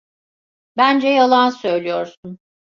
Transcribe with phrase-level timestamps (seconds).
[0.77, 2.39] Bence yalan söylüyorsun.